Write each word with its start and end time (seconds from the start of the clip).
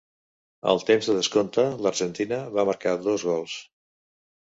Al 0.71 0.81
temps 0.87 1.09
de 1.11 1.17
descompte, 1.19 1.67
l'Argentina 1.87 2.43
va 2.59 2.67
marcar 2.73 2.99
dos 3.07 3.31
gols. 3.33 3.63